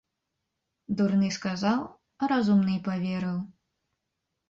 [1.01, 1.79] Дурны сказаў,
[2.21, 3.37] а разумны і паверыў.